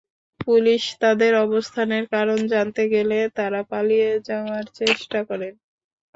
[0.39, 5.53] Police তাঁদের অবস্থানের কারণ জানতে গেলে তাঁরা পালিয়ে যাওয়ার চেষ্টা করেন।